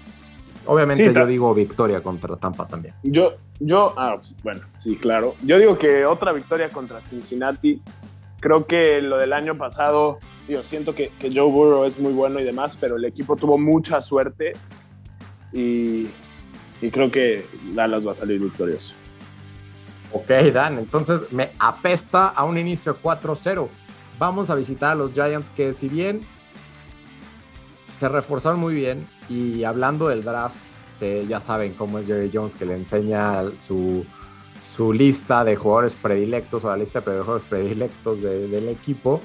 [0.65, 2.93] Obviamente yo digo victoria contra Tampa también.
[3.03, 5.35] Yo, yo, ah, bueno, sí, claro.
[5.41, 7.81] Yo digo que otra victoria contra Cincinnati.
[8.39, 12.39] Creo que lo del año pasado, yo siento que, que Joe Burrow es muy bueno
[12.39, 14.53] y demás, pero el equipo tuvo mucha suerte
[15.51, 16.07] y
[16.81, 18.95] y creo que Dallas va a salir victorioso.
[20.11, 23.67] Ok, Dan, entonces me apesta a un inicio 4-0.
[24.17, 26.21] Vamos a visitar a los Giants que si bien
[27.99, 30.55] se reforzaron muy bien y hablando del draft,
[31.27, 34.05] ya saben cómo es Jerry Jones que le enseña su,
[34.75, 39.21] su lista de jugadores predilectos o la lista de jugadores predilectos del equipo.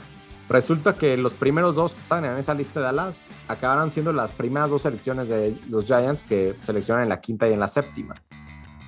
[0.48, 4.32] Resulta que los primeros dos que están en esa lista de Dallas acabaron siendo las
[4.32, 8.16] primeras dos selecciones de los Giants que seleccionan en la quinta y en la séptima.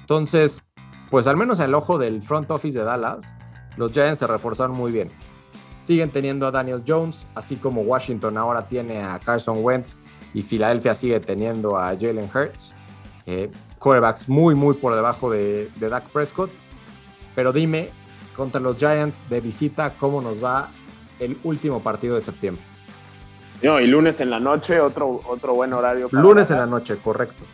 [0.00, 0.62] Entonces,
[1.10, 3.32] pues al menos en el ojo del front office de Dallas,
[3.76, 5.10] los Giants se reforzaron muy bien.
[5.86, 9.96] Siguen teniendo a Daniel Jones, así como Washington ahora tiene a Carson Wentz
[10.34, 12.74] y Filadelfia sigue teniendo a Jalen Hurts.
[13.24, 16.50] Eh, quarterbacks muy, muy por debajo de, de Dak Prescott.
[17.36, 17.90] Pero dime,
[18.34, 20.70] contra los Giants de visita, ¿cómo nos va
[21.18, 22.62] el último partido de septiembre.
[23.62, 26.08] No, y lunes en la noche, otro, otro buen horario.
[26.12, 27.44] lunes en la noche, correcto.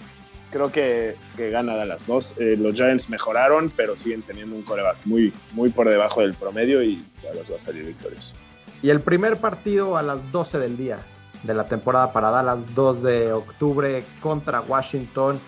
[0.53, 2.39] Creo que, que gana de las dos.
[2.39, 6.83] Eh, los Giants mejoraron, pero siguen teniendo un coreback muy, muy por debajo del promedio
[6.83, 8.35] y Dallas va a salir victorioso.
[8.83, 10.99] Y el primer partido a las 12 del día
[11.43, 15.41] de la temporada para Dallas, 2 de octubre contra Washington.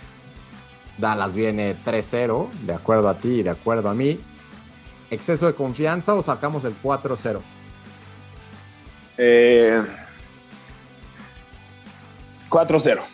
[0.98, 4.18] Dallas viene 3-0, de acuerdo a ti y de acuerdo a mí.
[5.10, 7.40] ¿Exceso de confianza o sacamos el 4-0?
[9.18, 9.84] Eh,
[12.48, 13.13] 4-0.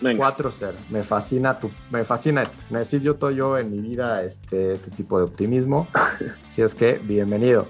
[0.00, 0.72] 4-0.
[0.90, 2.62] Me fascina tu, me fascina esto.
[2.70, 5.86] Necesito yo en mi vida este, este tipo de optimismo.
[6.50, 7.66] si es que, bienvenido.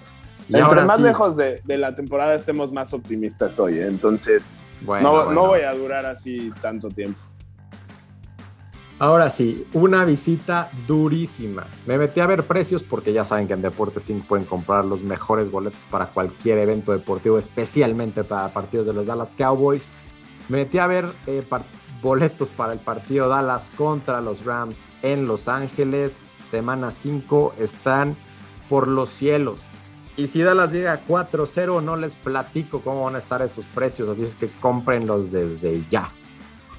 [0.49, 3.79] Y Entre más lejos de, la temporada estemos más optimistas hoy.
[3.79, 3.87] ¿eh?
[3.87, 7.19] Entonces, no, no voy a durar así tanto tiempo.
[9.01, 11.69] Ahora sí, una visita durísima.
[11.87, 15.05] Me metí a ver precios porque ya saben que en Deportes 5 pueden comprar los
[15.05, 19.89] mejores boletos para cualquier evento deportivo, especialmente para partidos de los Dallas Cowboys.
[20.49, 21.45] Me metí a ver eh,
[22.03, 26.19] boletos para el partido Dallas contra los Rams en Los Ángeles.
[26.51, 28.17] Semana 5 están
[28.69, 29.65] por los cielos.
[30.17, 34.25] Y si Dallas llega 4-0, no les platico cómo van a estar esos precios, así
[34.25, 36.11] es que cómprenlos desde ya.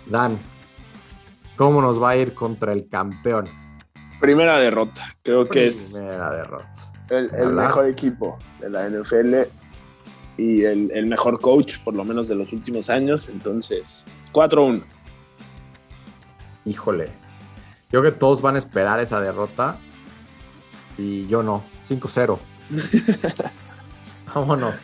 [0.07, 0.37] Dan,
[1.59, 3.49] ¿Cómo nos va a ir contra el campeón?
[4.21, 5.95] Primera derrota, creo que es.
[5.97, 6.93] Primera derrota.
[7.09, 9.39] El, mejor equipo de la NFL
[10.37, 13.27] y el, mejor coach, por lo menos de los últimos años.
[13.27, 14.81] Entonces, 4-1.
[16.69, 17.09] Híjole.
[17.91, 19.79] Yo creo que todos van a esperar esa derrota
[20.97, 21.63] y yo no.
[21.87, 22.37] 5-0.
[24.35, 24.75] Vámonos.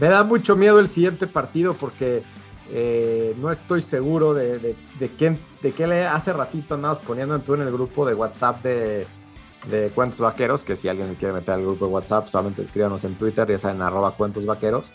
[0.00, 2.24] Me da mucho miedo el siguiente partido porque
[2.70, 7.54] eh, no estoy seguro de, de, de, de qué le hace ratito andabas poniendo tú
[7.54, 9.06] en el grupo de WhatsApp de,
[9.70, 13.14] de Cuentos Vaqueros, que si alguien quiere meter al grupo de WhatsApp, solamente escríbanos en
[13.14, 14.92] Twitter, ya saben, arroba Cuentos Vaqueros,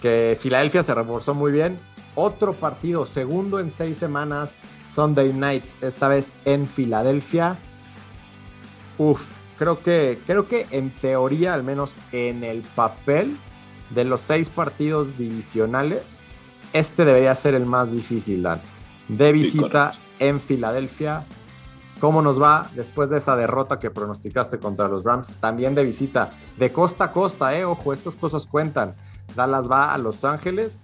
[0.00, 1.78] que Filadelfia se reforzó muy bien.
[2.14, 4.54] Otro partido, segundo en seis semanas,
[4.96, 7.58] Sunday Night, esta vez en Filadelfia.
[8.96, 9.22] Uf,
[9.58, 13.36] creo que, creo que en teoría, al menos en el papel,
[13.90, 16.20] de los seis partidos divisionales,
[16.72, 18.62] este debería ser el más difícil, Dan.
[19.08, 21.26] De visita en Filadelfia.
[22.00, 25.28] ¿Cómo nos va después de esa derrota que pronosticaste contra los Rams?
[25.40, 27.66] También de visita, de costa a costa, eh.
[27.66, 28.96] Ojo, estas cosas cuentan.
[29.34, 30.80] Dallas va a Los Ángeles,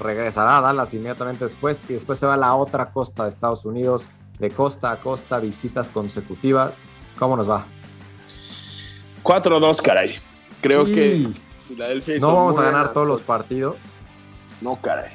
[0.00, 3.64] regresará a Dallas inmediatamente después y después se va a la otra costa de Estados
[3.64, 4.08] Unidos,
[4.38, 6.82] de costa a costa, visitas consecutivas.
[7.18, 7.66] ¿Cómo nos va?
[9.22, 10.10] 4-2, caray.
[10.60, 11.28] Creo que
[11.60, 13.76] Filadelfia No vamos a ganar todos los partidos.
[14.60, 15.12] No, caray.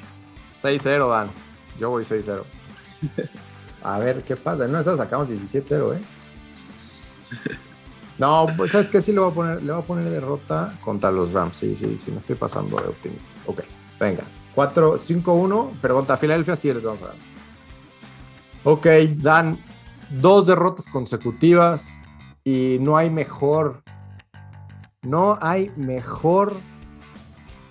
[0.62, 1.32] 6-0, Dan.
[1.80, 2.44] Yo voy 6-0.
[3.84, 4.68] A ver qué pasa.
[4.68, 6.02] No, esa sacamos 17-0, ¿eh?
[8.18, 11.12] No, pues sabes que sí le voy a poner, le voy a poner derrota contra
[11.12, 11.58] los Rams.
[11.58, 13.28] Sí, sí, sí, me estoy pasando de optimista.
[13.46, 13.62] Ok,
[14.00, 14.24] venga.
[14.56, 17.16] 4, 5-1, pero contra Filadelfia sí les vamos a dar.
[18.64, 18.88] Ok,
[19.18, 19.60] Dan,
[20.10, 21.88] dos derrotas consecutivas
[22.44, 23.84] y no hay mejor,
[25.02, 26.54] no hay mejor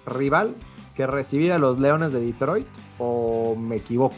[0.07, 0.55] rival
[0.95, 2.67] que recibir a los Leones de Detroit
[2.99, 4.17] o me equivoco.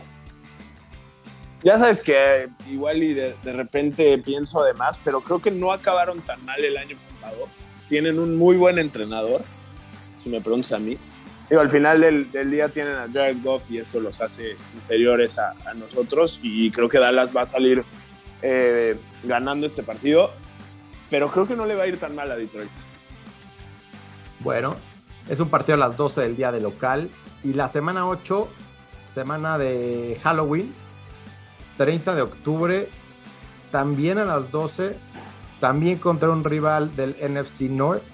[1.62, 6.20] Ya sabes que igual y de, de, repente pienso además, pero creo que no acabaron
[6.20, 7.48] tan mal el año pasado.
[7.88, 9.42] Tienen un muy buen entrenador,
[10.18, 10.98] si me preguntas a mí.
[11.50, 15.74] Al final del, día tienen a Jared Goff y eso los hace inferiores a, a
[15.74, 17.84] nosotros y creo que Dallas va a salir
[18.42, 20.30] eh, ganando este partido,
[21.08, 22.70] pero creo que no le va a ir tan mal a Detroit.
[24.40, 24.76] Bueno,
[25.28, 27.10] es un partido a las 12 del día de local
[27.42, 28.48] y la semana 8,
[29.10, 30.74] semana de Halloween,
[31.78, 32.88] 30 de octubre,
[33.70, 34.96] también a las 12,
[35.60, 38.04] también contra un rival del NFC North.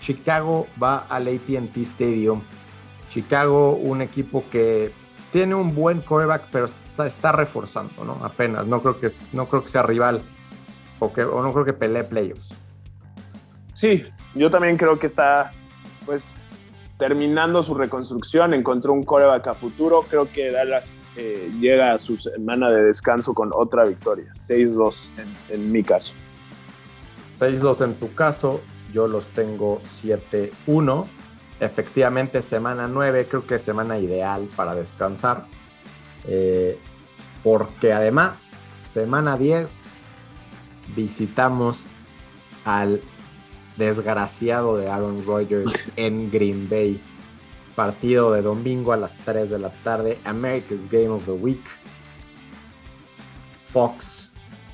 [0.00, 2.42] Chicago va al ATT Stadium.
[3.12, 4.90] Chicago, un equipo que
[5.32, 8.18] tiene un buen quarterback, pero está, está, reforzando, ¿no?
[8.24, 8.66] Apenas.
[8.66, 10.22] No creo que, no creo que sea rival
[10.98, 12.54] o, que, o no creo que pelee playoffs.
[13.74, 15.52] Sí, yo también creo que está,
[16.06, 16.26] pues,
[16.96, 20.02] terminando su reconstrucción, encontró un coreback a futuro.
[20.08, 24.30] Creo que Dallas eh, llega a su semana de descanso con otra victoria.
[24.32, 26.14] 6-2 en, en, mi caso.
[27.38, 28.62] 6-2 en tu caso.
[28.90, 31.06] Yo los tengo 7-1.
[31.62, 35.46] Efectivamente, semana 9 creo que es semana ideal para descansar.
[36.24, 36.76] Eh,
[37.44, 38.50] porque además,
[38.92, 39.84] semana 10
[40.96, 41.86] visitamos
[42.64, 43.00] al
[43.76, 47.00] desgraciado de Aaron Rodgers en Green Bay.
[47.76, 50.18] Partido de domingo a las 3 de la tarde.
[50.24, 51.64] America's Game of the Week.
[53.66, 54.32] Fox.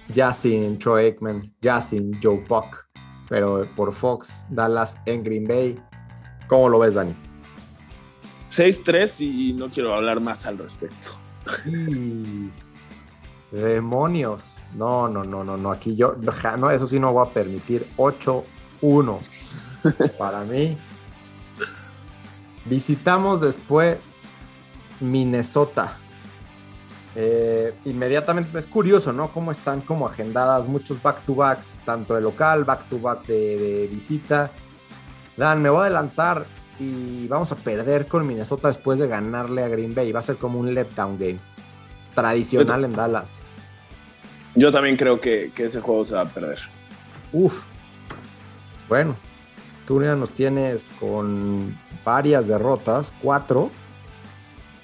[0.08, 1.52] Ya sin Troy Aikman.
[1.60, 2.88] Ya sin Joe Buck.
[3.28, 4.42] Pero por Fox.
[4.48, 5.78] Dallas en Green Bay.
[6.48, 7.14] ¿Cómo lo ves, Dani?
[8.48, 11.10] 6-3 y no quiero hablar más al respecto.
[13.52, 14.54] Demonios.
[14.74, 15.70] No, no, no, no, no.
[15.70, 16.16] Aquí yo,
[16.58, 17.86] no, eso sí no voy a permitir.
[17.96, 18.44] 8
[18.80, 19.20] uno
[20.18, 20.76] para mí.
[22.64, 24.14] Visitamos después
[25.00, 25.96] Minnesota.
[27.14, 29.32] Eh, inmediatamente es curioso, ¿no?
[29.32, 34.52] Cómo están como agendadas muchos back-to-backs, tanto de local, back-to-back de, de, visita.
[35.38, 36.44] Dan, me voy a adelantar
[36.78, 40.12] y vamos a perder con Minnesota después de ganarle a Green Bay.
[40.12, 41.38] Va a ser como un letdown game
[42.14, 43.38] tradicional en Dallas.
[44.54, 46.58] Yo también creo que, que ese juego se va a perder.
[47.32, 47.62] Uf,
[48.88, 49.14] bueno,
[49.86, 53.70] tú ya nos tienes con varias derrotas, cuatro,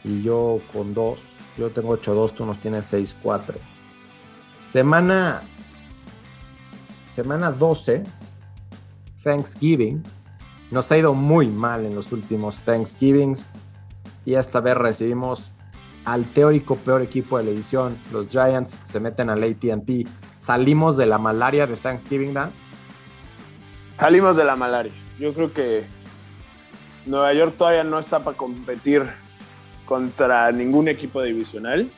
[0.05, 1.23] y yo con dos.
[1.57, 3.55] Yo tengo 8-2, tú nos tienes 6-4.
[4.65, 5.43] Semana,
[7.11, 8.03] semana 12,
[9.23, 10.03] Thanksgiving.
[10.75, 13.47] Nos ha ido muy mal en los últimos Thanksgivings.
[14.25, 15.53] Y esta vez recibimos
[16.05, 17.97] al teórico peor equipo de la edición.
[18.11, 20.09] Los Giants se meten al ATT.
[20.41, 22.51] Salimos de la malaria de Thanksgiving, Dan
[23.95, 24.91] salimos de la malaria.
[25.17, 25.85] Yo creo que
[27.07, 29.05] Nueva York todavía no está para competir
[29.87, 31.89] contra ningún equipo divisional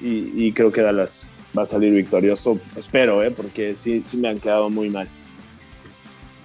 [0.00, 2.60] y, y, creo que Dallas va a salir victorioso.
[2.76, 3.32] Espero, ¿eh?
[3.32, 5.08] porque sí, sí me han quedado muy mal.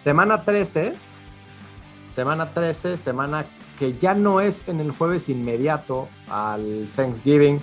[0.04, 1.11] Semana 13,
[2.14, 3.46] semana 13, semana
[3.80, 7.60] que ya no es en el jueves inmediato al Thanksgiving.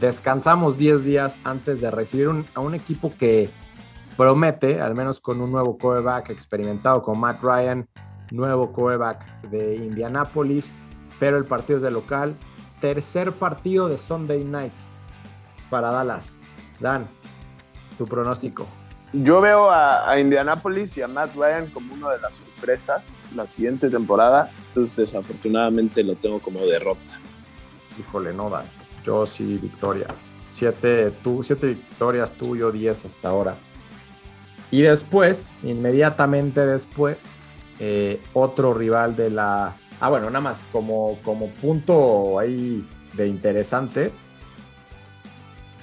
[0.00, 3.50] Descansamos 10 días antes de recibir a un equipo que
[4.16, 7.88] promete, al menos con un nuevo quarterback experimentado con Matt Ryan,
[8.30, 10.72] nuevo quarterback de Indianapolis,
[11.18, 12.34] pero el partido es de local.
[12.80, 14.72] Tercer partido de Sunday Night
[15.70, 16.36] para Dallas.
[16.78, 17.08] Dan,
[17.96, 18.66] tu pronóstico.
[19.12, 23.88] Yo veo a, Indianapolis y a Matt Ryan como una de las sorpresas la siguiente
[23.88, 27.20] temporada, entonces desafortunadamente lo tengo como derrota.
[27.98, 28.66] Híjole, no, Dan.
[29.04, 30.08] Yo sí, victoria.
[30.50, 33.56] Siete, tú, siete victorias, tú, yo diez hasta ahora.
[34.70, 37.18] Y después, inmediatamente después,
[37.78, 39.76] eh, otro rival de la...
[40.00, 44.12] Ah, bueno, nada más como, como punto ahí de interesante.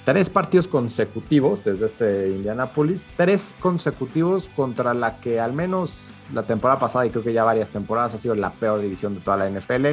[0.04, 5.96] Tres partidos consecutivos desde este Indianapolis, tres consecutivos contra la que al menos
[6.34, 9.20] la temporada pasada y creo que ya varias temporadas ha sido la peor división de
[9.20, 9.86] toda la NFL,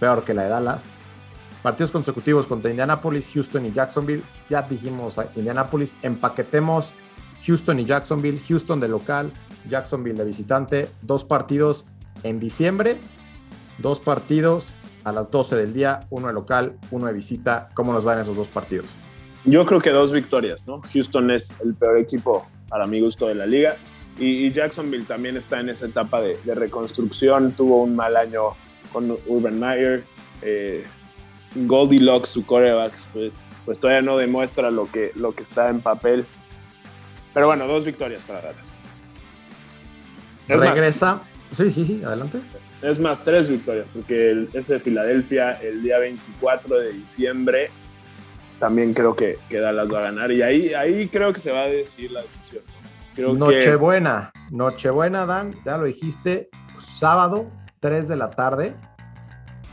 [0.00, 0.86] peor que la de Dallas.
[1.62, 4.24] Partidos consecutivos contra Indianapolis, Houston y Jacksonville.
[4.50, 6.92] Ya dijimos a Indianapolis, empaquetemos
[7.46, 9.32] Houston y Jacksonville, Houston de local,
[9.70, 11.84] Jacksonville de visitante, dos partidos
[12.24, 12.98] en diciembre,
[13.78, 17.68] dos partidos a las 12 del día, uno de local, uno de visita.
[17.74, 18.86] ¿Cómo nos van esos dos partidos?
[19.46, 20.82] Yo creo que dos victorias, ¿no?
[20.92, 23.76] Houston es el peor equipo para mi gusto de la liga
[24.18, 28.50] y, Jacksonville también está en esa etapa de, reconstrucción, tuvo un mal año
[28.92, 30.04] con Urban Meyer.
[30.42, 30.84] Eh,
[31.54, 36.26] Goldilocks, su coreback, pues, pues todavía no demuestra lo que, lo que está en papel.
[37.32, 38.74] Pero bueno, dos victorias para Dallas.
[40.48, 41.22] Regresa.
[41.50, 42.40] sí, sí, sí, adelante.
[42.82, 47.70] Es más, tres victorias, porque ese de Filadelfia el día 24 de diciembre
[48.58, 50.32] también creo que, que, Dallas va a ganar.
[50.32, 52.62] Y ahí, ahí creo que se va a decidir la decisión.
[53.38, 57.46] Nochebuena, Nochebuena, Dan, ya lo dijiste, sábado,
[57.80, 58.74] 3 de la tarde.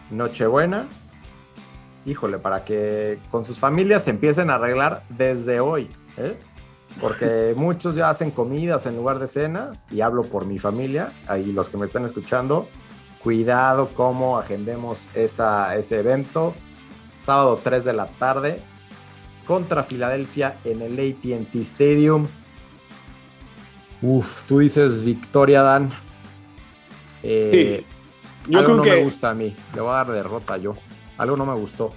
[0.09, 0.87] Nochebuena.
[2.05, 5.89] Híjole, para que con sus familias se empiecen a arreglar desde hoy.
[6.17, 6.37] ¿eh?
[7.01, 11.51] porque muchos ya hacen comidas en lugar de cenas, y hablo por mi familia, ahí
[11.51, 12.67] los que me están escuchando,
[13.21, 16.53] cuidado cómo agendemos esa, ese evento,
[17.15, 18.61] sábado 3 de la tarde,
[19.45, 22.27] contra Filadelfia en el ATT Stadium.
[24.01, 25.89] Uf, tú dices victoria, Dan.
[27.23, 27.85] Eh,
[28.47, 30.75] Yo algo no me gusta a mí, le voy a dar derrota yo.
[31.17, 31.93] Algo no me gustó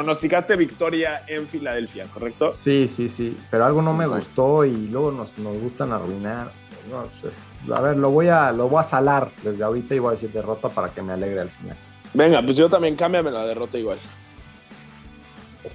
[0.00, 2.54] pronosticaste victoria en Filadelfia, ¿correcto?
[2.54, 6.52] Sí, sí, sí, pero algo no me gustó y luego nos, nos gustan arruinar.
[6.90, 7.28] No sé.
[7.70, 10.32] A ver, lo voy a, lo voy a salar desde ahorita y voy a decir
[10.32, 11.76] derrota para que me alegre al final.
[12.14, 13.98] Venga, pues yo también cámbiame la derrota igual.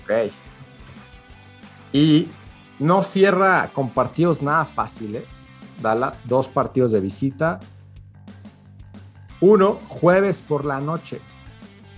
[0.04, 0.32] Ok.
[1.94, 2.28] Y
[2.80, 5.26] no cierra con partidos nada fáciles.
[5.82, 7.60] Dallas, dos partidos de visita.
[9.42, 11.22] Uno, jueves por la noche.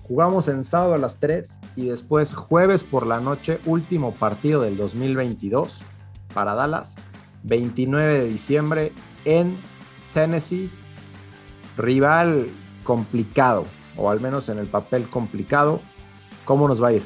[0.08, 4.78] Jugamos en sábado a las 3 y después jueves por la noche, último partido del
[4.78, 5.82] 2022
[6.34, 6.96] para Dallas,
[7.44, 8.94] 29 de diciembre
[9.26, 9.58] en
[10.14, 10.72] Tennessee.
[11.76, 12.48] Rival
[12.84, 13.66] complicado,
[13.98, 15.82] o al menos en el papel complicado.
[16.46, 17.04] ¿Cómo nos va a ir?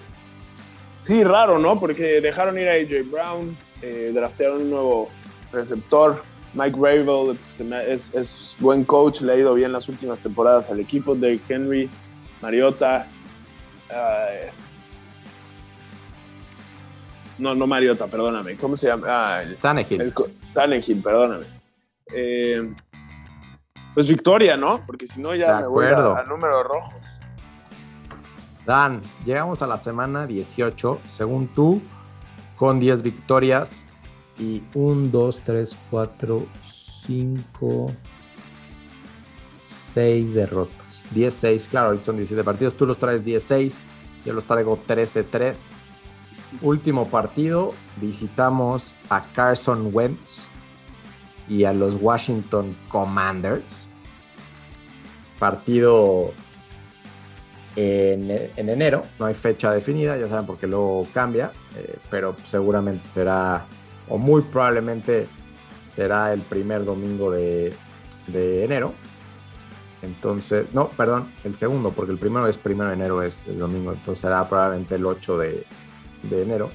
[1.03, 1.79] Sí, raro, ¿no?
[1.79, 5.09] Porque dejaron ir a AJ Brown, eh, draftearon un nuevo
[5.51, 6.23] receptor.
[6.53, 7.37] Mike Ravel
[7.87, 11.15] es, es, buen coach, le ha ido bien las últimas temporadas al equipo.
[11.15, 11.89] de Henry
[12.41, 13.07] Mariota.
[17.37, 18.57] no, no Mariota, perdóname.
[18.57, 19.07] ¿Cómo se llama?
[19.09, 19.43] Ah,
[20.53, 21.01] Tannehill.
[21.01, 21.45] perdóname.
[22.13, 22.73] Eh,
[23.93, 24.85] pues victoria, ¿no?
[24.85, 27.19] Porque si no ya me voy a, números rojos.
[28.65, 31.81] Dan, llegamos a la semana 18, según tú,
[32.55, 33.85] con 10 victorias
[34.37, 36.45] y 1, 2, 3, 4,
[37.07, 37.91] 5,
[39.93, 41.03] 6 derrotas.
[41.13, 43.77] 10-6, claro, son 17 partidos, tú los traes 10-6,
[44.25, 45.57] yo los traigo 13-3.
[46.61, 50.45] Último partido, visitamos a Carson Wentz
[51.49, 53.87] y a los Washington Commanders.
[55.39, 56.33] Partido
[57.75, 63.65] en, enero, no hay fecha definida, ya saben porque luego cambia, eh, pero seguramente será,
[64.09, 65.27] o muy probablemente
[65.87, 67.73] será el primer domingo de,
[68.27, 68.93] de enero.
[70.01, 74.21] Entonces, no, perdón, el segundo, porque el primero es primero de enero, es, domingo, entonces
[74.21, 75.65] será probablemente el 8 de,
[76.31, 76.71] enero.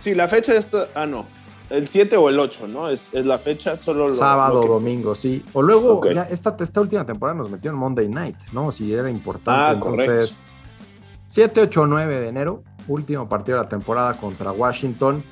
[0.00, 1.26] Sí, la fecha esta, ah, no,
[1.70, 2.88] el 7 o el 8, ¿no?
[2.88, 5.44] Es, la fecha, solo lo, Sábado, domingo, sí.
[5.52, 8.70] O luego, ya esta, esta última temporada nos metió en Monday Night, ¿no?
[8.70, 9.70] Si era importante.
[9.70, 10.38] Ah, entonces,
[11.28, 15.24] 7, 8, 9 de enero, último partido de la temporada contra Washington.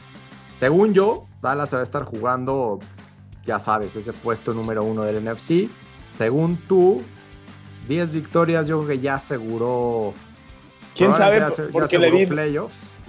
[0.53, 2.79] Según yo, Dallas se va a estar jugando,
[3.45, 5.69] ya sabes, ese puesto número uno del NFC
[6.17, 7.03] según tú,
[7.89, 10.13] 10 victorias, yo creo que ya aseguró.
[10.95, 11.43] ¿Quién sabe?
[11.73, 12.11] porque le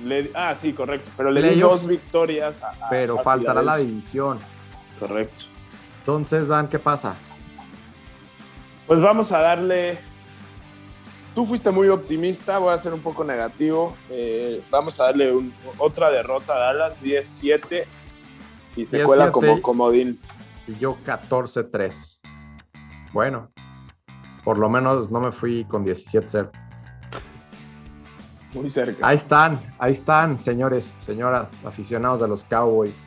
[0.04, 1.12] di, ah, sí, correcto.
[1.16, 4.40] Pero le di dos victorias a, Pero faltará la división.
[5.00, 5.44] Correcto.
[6.00, 7.16] Entonces, Dan, ¿qué pasa?
[8.88, 10.00] Pues vamos a darle.
[11.34, 13.96] Tú fuiste muy optimista, voy a ser un poco negativo.
[14.10, 15.34] Eh, vamos a darle
[15.78, 17.86] otra derrota a Dallas, 10-7,
[18.76, 20.20] y se cuela como comodín.
[20.68, 22.20] Y yo 14-3.
[23.14, 23.52] Bueno,
[24.44, 26.52] por lo menos no me fui con 17-0.
[28.54, 29.08] Muy cerca.
[29.08, 33.06] Ahí están, ahí están, señores, señoras, aficionados de los Cowboys.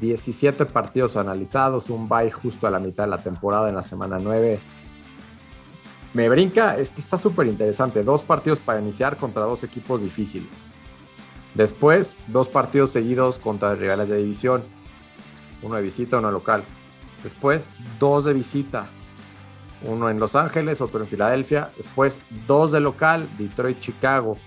[0.00, 4.18] 17 partidos analizados, un bye justo a la mitad de la temporada en la semana
[4.20, 4.60] 9.
[6.12, 8.02] Me brinca, es que está súper interesante.
[8.02, 10.66] Dos partidos para iniciar contra dos equipos difíciles.
[11.54, 14.62] Después, dos partidos seguidos contra rivales de división.
[15.62, 16.64] Uno de visita, uno local.
[17.22, 18.86] Después, dos de visita.
[19.82, 21.70] Uno en Los Ángeles, otro en Filadelfia.
[21.76, 24.38] Después, dos de local, Detroit, Chicago.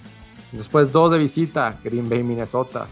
[0.52, 2.88] Después, dos de visita, Green Bay, Minnesota.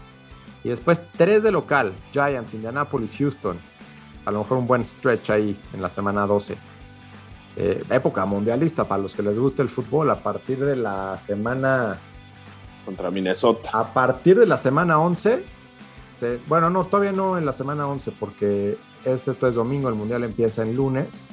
[0.64, 3.58] Y después tres de local, Giants, Indianapolis, Houston.
[4.24, 6.56] A lo mejor un buen stretch ahí en la semana 12.
[7.56, 10.10] Eh, época mundialista para los que les guste el fútbol.
[10.10, 11.98] A partir de la semana...
[12.84, 13.70] Contra Minnesota.
[13.72, 15.44] A partir de la semana 11.
[16.46, 20.62] bueno, no, todavía no en la semana 11 porque ese es domingo, el mundial empieza
[20.62, 21.26] en lunes.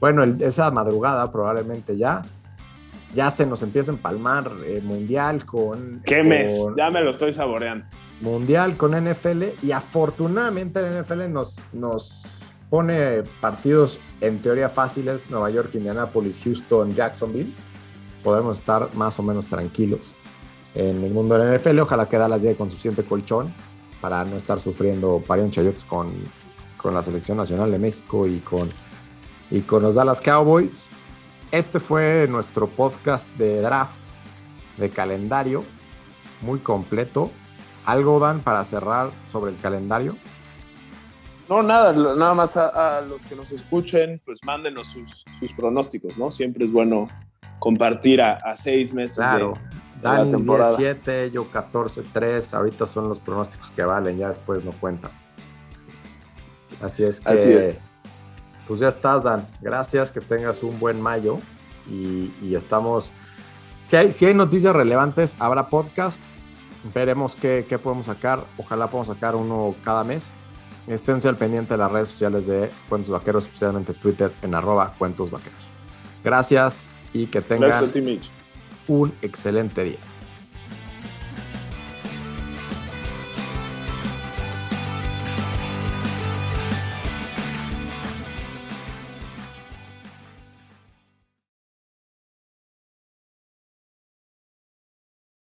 [0.00, 2.22] Bueno, esa madrugada probablemente ya
[3.16, 6.02] ya se nos empieza a empalmar eh, mundial con.
[6.04, 6.56] ¿Qué mes?
[6.76, 7.86] Ya me lo estoy saboreando
[8.20, 12.22] mundial con NFL y afortunadamente la NFL nos, nos
[12.70, 17.52] pone partidos en teoría fáciles, Nueva York, Indianapolis, Houston, Jacksonville.
[18.22, 20.12] Podemos estar más o menos tranquilos
[20.74, 21.80] en el mundo de la NFL.
[21.80, 23.52] Ojalá que Dallas llegue con suficiente colchón
[24.00, 26.12] para no estar sufriendo parión chayotes con,
[26.76, 28.68] con la selección nacional de México y con,
[29.50, 30.88] y con los Dallas Cowboys.
[31.52, 33.98] Este fue nuestro podcast de draft,
[34.78, 35.64] de calendario,
[36.42, 37.30] muy completo.
[37.84, 40.16] ¿Algo, Dan, para cerrar sobre el calendario?
[41.48, 45.24] No, nada, nada más a, los que nos escuchen, pues mándenos sus,
[45.56, 46.32] pronósticos, ¿no?
[46.32, 47.08] Siempre es bueno
[47.60, 49.54] compartir a, seis meses claro.
[50.02, 50.76] de, temporada.
[50.76, 55.12] 17, yo 14-3, ahorita son los pronósticos que valen, ya después no cuentan.
[56.82, 57.78] Así es que, Así es.
[58.66, 59.46] Pues ya estás, Dan.
[59.60, 61.38] Gracias, que tengas un buen mayo
[61.88, 63.12] y, y estamos...
[63.84, 66.20] Si hay, si hay noticias relevantes, habrá podcast
[66.94, 68.44] veremos qué, podemos sacar.
[68.56, 70.28] Ojalá podamos sacar uno cada mes.
[70.86, 75.30] Esténse al pendiente de las redes sociales de Cuentos Vaqueros, especialmente Twitter en arroba Cuentos
[75.30, 75.58] Vaqueros.
[76.22, 77.90] Gracias y que tengan
[78.86, 79.98] un excelente día.